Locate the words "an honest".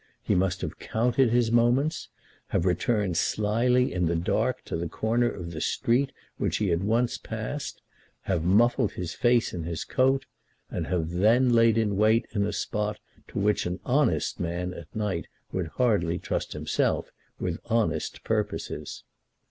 13.67-14.39